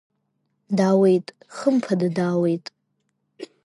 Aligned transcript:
Даауеит, 0.77 1.27
хымԥада, 1.55 2.09
даауеит. 2.15 2.65